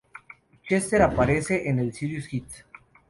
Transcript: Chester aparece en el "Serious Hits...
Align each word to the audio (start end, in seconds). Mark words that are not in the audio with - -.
Chester 0.67 1.03
aparece 1.03 1.69
en 1.69 1.77
el 1.77 1.93
"Serious 1.93 2.33
Hits... 2.33 2.65